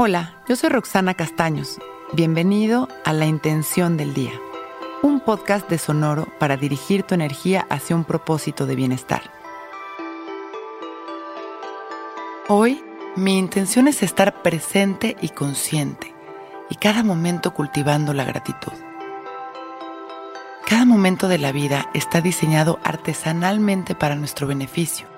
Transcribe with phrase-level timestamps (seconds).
[0.00, 1.80] Hola, yo soy Roxana Castaños.
[2.12, 4.30] Bienvenido a La Intención del Día,
[5.02, 9.22] un podcast de Sonoro para dirigir tu energía hacia un propósito de bienestar.
[12.46, 12.80] Hoy,
[13.16, 16.14] mi intención es estar presente y consciente,
[16.70, 18.74] y cada momento cultivando la gratitud.
[20.64, 25.17] Cada momento de la vida está diseñado artesanalmente para nuestro beneficio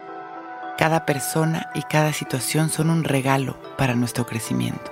[0.80, 4.90] cada persona y cada situación son un regalo para nuestro crecimiento.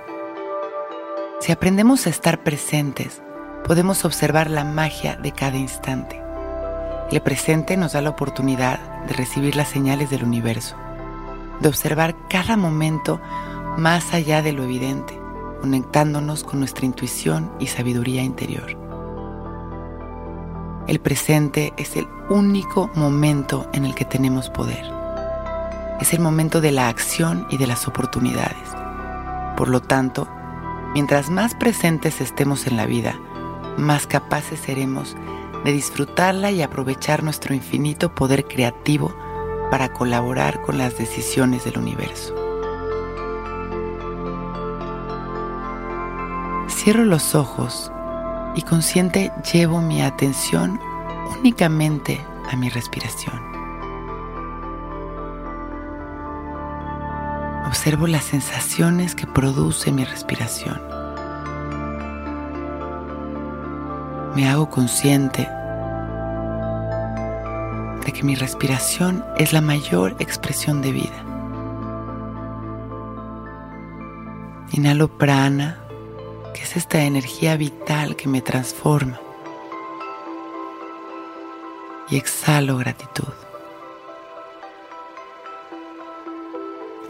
[1.39, 3.23] Si aprendemos a estar presentes,
[3.65, 6.21] podemos observar la magia de cada instante.
[7.09, 10.75] El presente nos da la oportunidad de recibir las señales del universo,
[11.59, 13.19] de observar cada momento
[13.75, 15.19] más allá de lo evidente,
[15.59, 18.77] conectándonos con nuestra intuición y sabiduría interior.
[20.87, 24.98] El presente es el único momento en el que tenemos poder
[25.99, 28.69] es el momento de la acción y de las oportunidades.
[29.57, 30.27] Por lo tanto,
[30.93, 33.19] mientras más presentes estemos en la vida,
[33.77, 35.15] más capaces seremos
[35.63, 39.13] de disfrutarla y aprovechar nuestro infinito poder creativo
[39.69, 42.33] para colaborar con las decisiones del universo.
[46.69, 47.91] Cierro los ojos
[48.55, 50.79] y consciente llevo mi atención
[51.39, 53.48] únicamente a mi respiración.
[57.69, 60.81] Observo las sensaciones que produce mi respiración.
[64.35, 65.47] Me hago consciente
[68.03, 71.23] de que mi respiración es la mayor expresión de vida.
[74.71, 75.77] Inhalo prana,
[76.55, 79.21] que es esta energía vital que me transforma.
[82.09, 83.48] Y exhalo gratitud.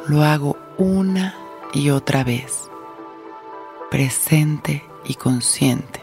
[0.09, 1.35] Lo hago una
[1.71, 2.67] y otra vez,
[3.91, 6.01] presente y consciente.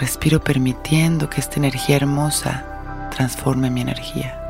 [0.00, 4.42] Respiro permitiendo que esta energía hermosa transforme mi energía.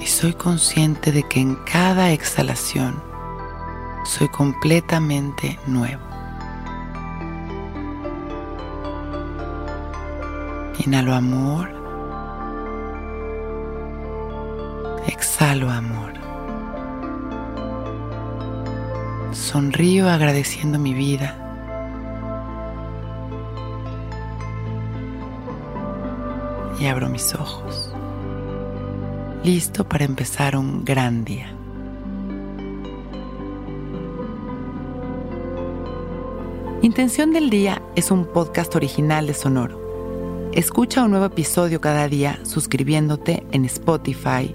[0.00, 3.00] Y soy consciente de que en cada exhalación
[4.04, 6.02] soy completamente nuevo.
[10.84, 11.79] Inhalo amor
[15.10, 16.12] Exhalo amor.
[19.32, 21.36] Sonrío agradeciendo mi vida.
[26.78, 27.92] Y abro mis ojos.
[29.42, 31.56] Listo para empezar un gran día.
[36.82, 40.50] Intención del Día es un podcast original de Sonoro.
[40.52, 44.54] Escucha un nuevo episodio cada día suscribiéndote en Spotify,